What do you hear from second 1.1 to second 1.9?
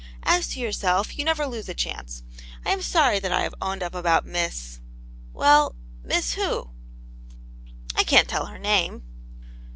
you never lose a